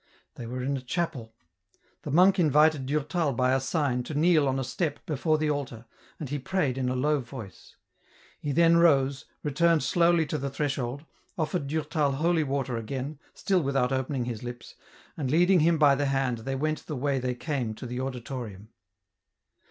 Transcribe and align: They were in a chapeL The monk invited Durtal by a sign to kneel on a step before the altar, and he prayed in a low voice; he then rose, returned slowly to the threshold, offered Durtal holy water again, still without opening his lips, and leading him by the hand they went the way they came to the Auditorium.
They 0.33 0.47
were 0.47 0.63
in 0.63 0.77
a 0.77 0.81
chapeL 0.81 1.31
The 2.01 2.09
monk 2.09 2.39
invited 2.39 2.87
Durtal 2.87 3.33
by 3.33 3.53
a 3.53 3.59
sign 3.59 4.01
to 4.05 4.15
kneel 4.15 4.47
on 4.47 4.57
a 4.57 4.63
step 4.63 5.05
before 5.05 5.37
the 5.37 5.51
altar, 5.51 5.85
and 6.19 6.27
he 6.27 6.39
prayed 6.39 6.75
in 6.79 6.89
a 6.89 6.95
low 6.95 7.19
voice; 7.19 7.75
he 8.39 8.51
then 8.51 8.77
rose, 8.77 9.25
returned 9.43 9.83
slowly 9.83 10.25
to 10.25 10.39
the 10.39 10.49
threshold, 10.49 11.05
offered 11.37 11.67
Durtal 11.67 12.13
holy 12.13 12.43
water 12.43 12.77
again, 12.77 13.19
still 13.35 13.61
without 13.61 13.91
opening 13.91 14.25
his 14.25 14.41
lips, 14.41 14.73
and 15.15 15.29
leading 15.29 15.59
him 15.59 15.77
by 15.77 15.93
the 15.93 16.07
hand 16.07 16.39
they 16.39 16.55
went 16.55 16.87
the 16.87 16.95
way 16.97 17.19
they 17.19 17.35
came 17.35 17.75
to 17.75 17.85
the 17.85 17.99
Auditorium. 18.01 18.69